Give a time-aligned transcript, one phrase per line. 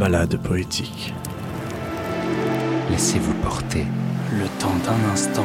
[0.00, 1.12] Balade poétique.
[2.88, 3.84] Laissez-vous porter.
[4.32, 5.44] Le temps d'un instant.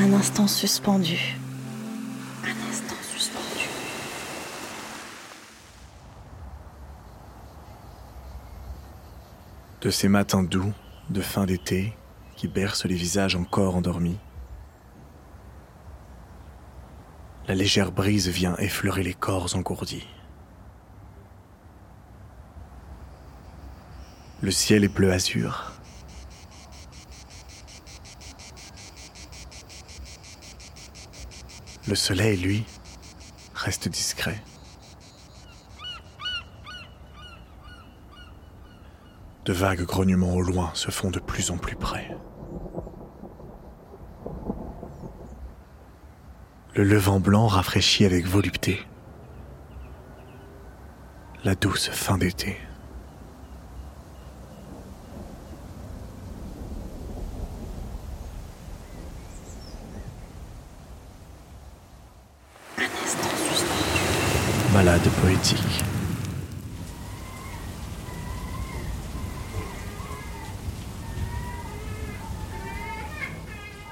[0.00, 1.36] Un instant suspendu.
[2.44, 3.68] Un instant suspendu.
[9.80, 10.72] De ces matins doux,
[11.10, 11.96] de fin d'été,
[12.36, 14.20] qui bercent les visages encore endormis.
[17.48, 20.06] La légère brise vient effleurer les corps engourdis.
[24.40, 25.72] Le ciel est bleu azur.
[31.86, 32.64] Le soleil, lui,
[33.54, 34.42] reste discret.
[39.44, 42.14] De vagues grognements au loin se font de plus en plus près.
[46.74, 48.86] Le levant blanc rafraîchit avec volupté.
[51.44, 52.58] La douce fin d'été.
[62.76, 64.74] Un instant suspendu.
[64.74, 65.84] Balade poétique.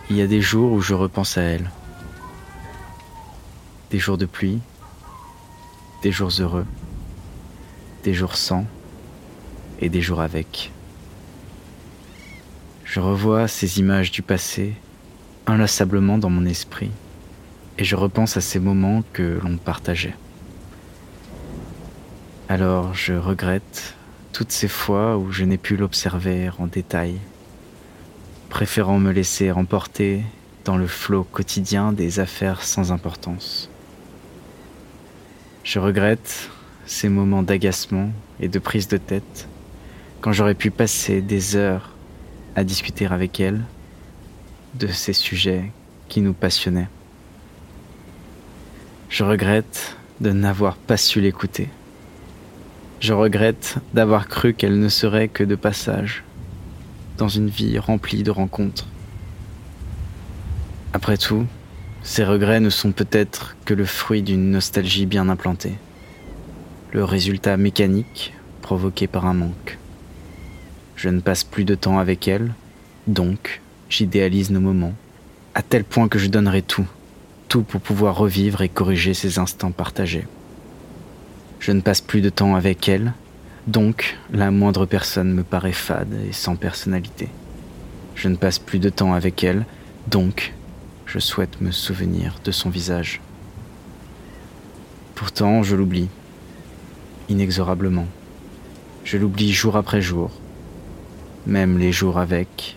[0.08, 1.70] Il y a des jours où je repense à elle.
[3.90, 4.60] Des jours de pluie,
[6.02, 6.66] des jours heureux,
[8.04, 8.66] des jours sans
[9.80, 10.72] et des jours avec.
[12.84, 14.74] Je revois ces images du passé
[15.46, 16.90] inlassablement dans mon esprit
[17.78, 20.14] et je repense à ces moments que l'on partageait.
[22.48, 23.96] Alors je regrette
[24.32, 27.18] toutes ces fois où je n'ai pu l'observer en détail,
[28.50, 30.22] préférant me laisser emporter
[30.64, 33.68] dans le flot quotidien des affaires sans importance.
[35.64, 36.48] Je regrette
[36.86, 39.48] ces moments d'agacement et de prise de tête
[40.20, 41.90] quand j'aurais pu passer des heures
[42.54, 43.64] à discuter avec elle
[44.74, 45.72] de ces sujets
[46.08, 46.88] qui nous passionnaient.
[49.08, 51.68] Je regrette de n'avoir pas su l'écouter.
[52.98, 56.24] Je regrette d'avoir cru qu'elle ne serait que de passage
[57.18, 58.86] dans une vie remplie de rencontres.
[60.94, 61.44] Après tout,
[62.02, 65.74] ces regrets ne sont peut-être que le fruit d'une nostalgie bien implantée,
[66.92, 69.78] le résultat mécanique provoqué par un manque.
[70.96, 72.54] Je ne passe plus de temps avec elle,
[73.06, 74.94] donc j'idéalise nos moments,
[75.54, 76.86] à tel point que je donnerai tout,
[77.48, 80.26] tout pour pouvoir revivre et corriger ces instants partagés.
[81.60, 83.12] Je ne passe plus de temps avec elle,
[83.66, 87.28] donc la moindre personne me paraît fade et sans personnalité.
[88.14, 89.66] Je ne passe plus de temps avec elle,
[90.08, 90.54] donc
[91.06, 93.20] je souhaite me souvenir de son visage.
[95.14, 96.08] Pourtant, je l'oublie,
[97.28, 98.06] inexorablement.
[99.04, 100.30] Je l'oublie jour après jour,
[101.46, 102.76] même les jours avec,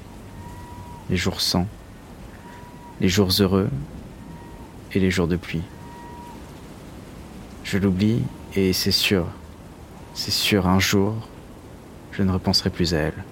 [1.10, 1.68] les jours sans,
[3.02, 3.70] les jours heureux
[4.94, 5.64] et les jours de pluie.
[7.64, 8.22] Je l'oublie
[8.56, 9.28] et c'est sûr,
[10.14, 11.16] c'est sûr, un jour,
[12.12, 13.24] je ne repenserai plus à elle.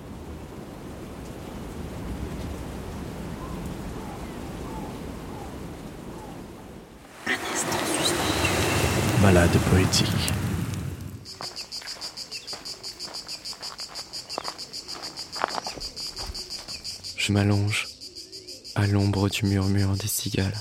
[9.22, 10.34] Balade poétique.
[17.18, 17.88] Je m'allonge
[18.76, 20.54] à l'ombre du murmure des cigales,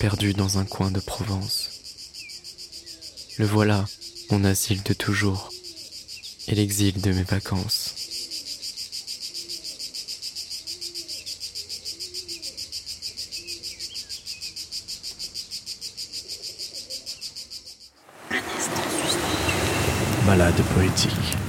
[0.00, 1.59] perdu dans un coin de Provence.
[3.40, 3.86] Le voilà,
[4.30, 5.48] mon asile de toujours,
[6.46, 7.94] et l'exil de mes vacances.
[20.26, 21.39] Balade poétique.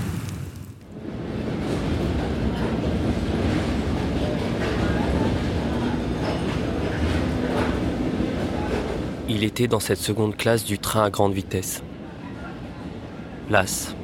[9.33, 11.83] Il était dans cette seconde classe du train à grande vitesse.
[13.49, 13.95] Las.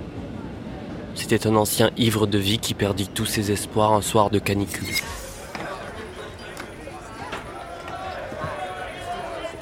[1.15, 4.88] C'était un ancien ivre de vie qui perdit tous ses espoirs un soir de canicule.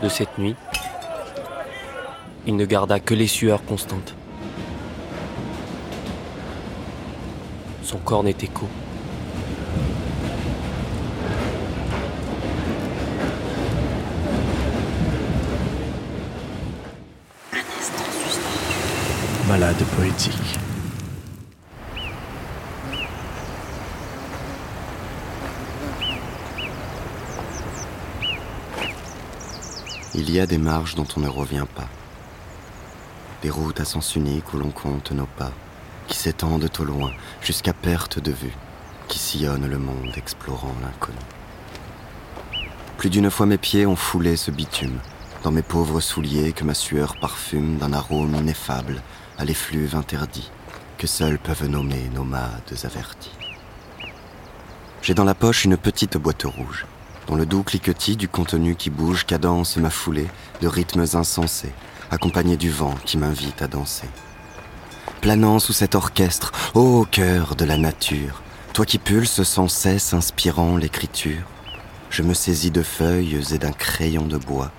[0.03, 0.56] De cette nuit,
[2.45, 4.13] il ne garda que les sueurs constantes.
[7.81, 8.69] Son corps n'était qu'eau.
[19.47, 20.59] Balade poétique.
[30.15, 31.88] Il y a des marges dont on ne revient pas.
[33.44, 35.51] Des routes à sens unique où l'on compte nos pas.
[36.07, 37.12] qui s'étendent au loin
[37.42, 38.56] jusqu'à perte de vue,
[39.07, 41.18] qui sillonnent le monde explorant l'inconnu.
[42.97, 45.00] Plus d'une fois mes pieds ont foulé ce bitume,
[45.44, 49.01] dans mes pauvres souliers que ma sueur parfume d'un arôme ineffable
[49.37, 50.51] à l'effluve interdit,
[50.97, 53.31] que seuls peuvent nommer nomades avertis.
[55.01, 56.85] J'ai dans la poche une petite boîte rouge,
[57.27, 60.27] dont le doux cliquetis du contenu qui bouge cadence ma foulée
[60.61, 61.73] de rythmes insensés,
[62.11, 64.09] accompagné du vent qui m'invite à danser.
[65.21, 68.41] Planant sous cet orchestre, ô cœur de la nature,
[68.73, 71.45] toi qui pulses sans cesse inspirant l'écriture,
[72.09, 74.71] je me saisis de feuilles et d'un crayon de bois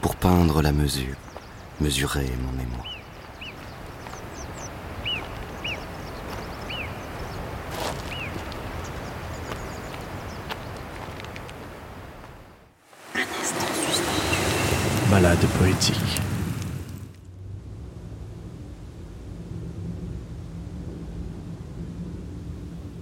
[0.00, 1.16] pour peindre la mesure,
[1.80, 2.89] mesurer mon émoi.
[15.58, 16.20] Poétique.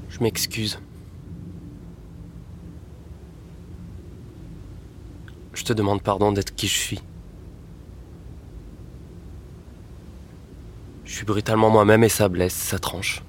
[0.08, 0.80] Je m'excuse.
[5.54, 7.00] Je te demande pardon d'être qui je suis.
[11.04, 13.22] Je suis brutalement moi-même et ça blesse, ça tranche.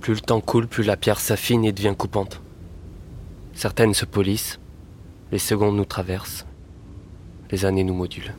[0.00, 2.40] Plus le temps coule, plus la pierre s'affine et devient coupante.
[3.54, 4.58] Certaines se polissent,
[5.32, 6.46] les secondes nous traversent,
[7.50, 8.34] les années nous modulent.